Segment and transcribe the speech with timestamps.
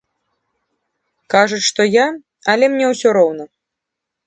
[1.33, 2.07] Кажуць, што я,
[2.55, 3.43] але мне ўсё роўна.